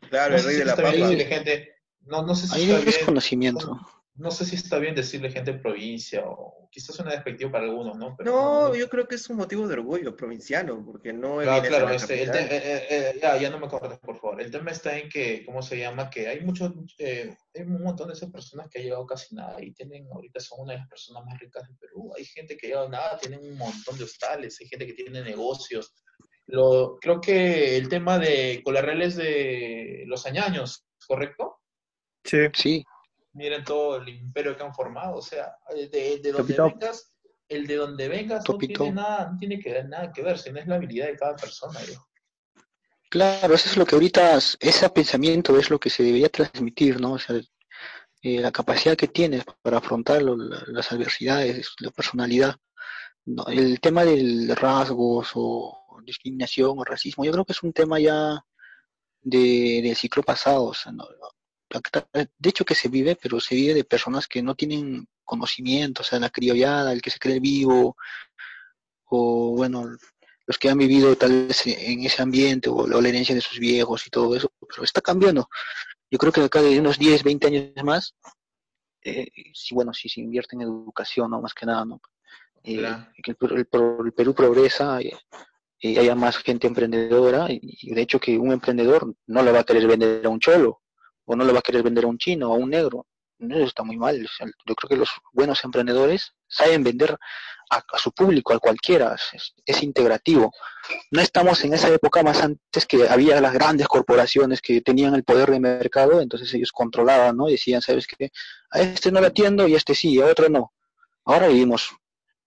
[0.10, 0.92] Claro, el rey de la papa.
[0.92, 3.80] Gente, no, no sé si hay desconocimiento
[4.22, 8.16] no sé si está bien decirle gente provincia o quizás suena despectivo para algunos, ¿no?
[8.24, 12.24] no, yo creo que es un motivo de orgullo provinciano, porque no Claro, claro, este,
[12.24, 14.40] eh, eh, eh, ya, ya no me cortes, por favor.
[14.40, 16.10] El tema está en que, ¿cómo se llama?
[16.10, 19.74] Que hay muchos, hay un montón de esas personas que han llegado casi nada y
[19.74, 22.14] tienen, ahorita son una de las personas más ricas del Perú.
[22.16, 25.24] Hay gente que ha llegado nada, tienen un montón de hostales, hay gente que tiene
[25.24, 25.96] negocios.
[26.46, 31.58] Lo, creo que el tema de Colarreles de los añaños, ¿correcto?
[32.24, 32.38] Sí.
[32.54, 32.86] Sí
[33.34, 37.14] miren todo el imperio que han formado, o sea, de, de donde vengas,
[37.48, 40.68] el de donde vengas no tiene, nada, no tiene que, nada que ver, sino es
[40.68, 41.80] la habilidad de cada persona.
[43.10, 47.14] Claro, eso es lo que ahorita, ese pensamiento es lo que se debería transmitir, ¿no?
[47.14, 47.36] O sea,
[48.24, 52.56] eh, la capacidad que tienes para afrontar las adversidades, la personalidad.
[53.48, 58.44] el tema del rasgos o discriminación o racismo, yo creo que es un tema ya
[59.22, 60.72] de, del ciclo pasado.
[62.14, 66.06] De hecho que se vive, pero se vive de personas que no tienen conocimiento, o
[66.06, 67.96] sea, la criollada, el que se cree vivo,
[69.06, 69.86] o bueno,
[70.46, 74.06] los que han vivido tal vez en ese ambiente, o, la herencia de sus viejos
[74.08, 75.50] y todo eso, pero está cambiando.
[76.10, 78.16] Yo creo que acá de unos 10, 20 años más,
[79.04, 81.42] eh, si bueno, si se invierte en educación, ¿no?
[81.42, 82.02] Más que nada, ¿no?
[82.64, 82.84] Eh,
[83.24, 83.66] que el,
[84.14, 85.18] Perú progresa, eh,
[85.80, 89.64] y haya más gente emprendedora y de hecho que un emprendedor no le va a
[89.64, 90.81] querer vender a un cholo
[91.32, 93.06] o no le va a querer vender a un chino o a un negro.
[93.40, 94.20] Eso está muy mal.
[94.22, 97.18] yo creo que los buenos emprendedores saben vender
[97.72, 99.16] a, su público, a cualquiera.
[99.66, 100.52] Es, integrativo.
[101.10, 105.24] No estamos en esa época más antes que había las grandes corporaciones que tenían el
[105.24, 107.48] poder de mercado, entonces ellos controlaban, ¿no?
[107.48, 108.32] Decían, ¿sabes qué?
[108.72, 110.74] A este no le atiendo y a este sí, a otro no.
[111.26, 111.96] Ahora vivimos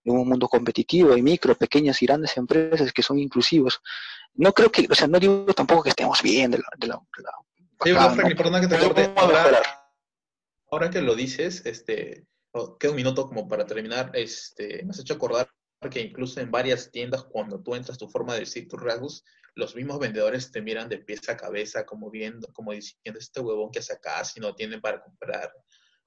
[0.05, 3.81] en un mundo competitivo, hay micro, pequeñas y grandes empresas que son inclusivos.
[4.35, 6.69] No creo que, o sea, no digo tampoco que estemos bien de la...
[6.77, 7.01] De la,
[7.85, 9.13] sí, perdona que te corte.
[9.17, 9.63] Ahora,
[10.71, 12.27] ahora, que lo dices, este,
[12.79, 15.49] queda un minuto como para terminar, este, me has hecho acordar
[15.91, 19.23] que incluso en varias tiendas, cuando tú entras tu forma de decir tus rasgos,
[19.55, 23.71] los mismos vendedores te miran de pies a cabeza, como viendo, como diciendo, este huevón
[23.71, 25.53] que sacas si no tienen para comprar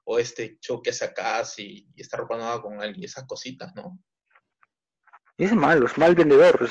[0.09, 3.99] o este choque sacas y, y está ropa nueva con alguien, esas cositas, ¿no?
[5.37, 6.69] Es malo, es mal vendedor.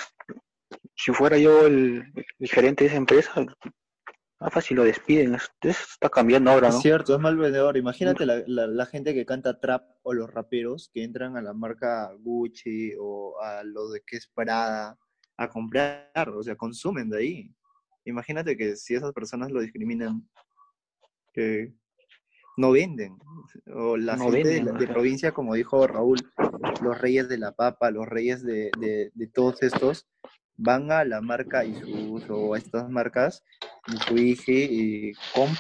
[0.97, 3.47] Si fuera yo el, gerente de esa empresa,
[4.39, 5.35] más fácil lo despiden.
[5.35, 6.77] Eso está cambiando ahora, ¿no?
[6.77, 7.77] Es cierto, es mal vendedor.
[7.77, 12.13] Imagínate la, la, gente que canta trap o los raperos que entran a la marca
[12.19, 14.99] Gucci o a lo de que es Prada
[15.39, 17.55] a comprar, o sea, consumen de ahí.
[18.05, 20.27] Imagínate que si esas personas lo discriminan,
[21.33, 21.75] que
[22.57, 23.19] no venden.
[23.75, 26.19] O la gente de, provincia, como dijo Raúl,
[26.83, 30.09] los reyes de la papa, los reyes de, de, todos estos,
[30.57, 31.75] van a la marca y
[32.31, 33.45] o a estas marcas,
[33.87, 35.57] y y compran